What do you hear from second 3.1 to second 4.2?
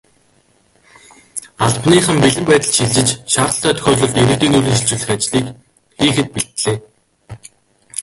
шаардлагатай тохиолдолд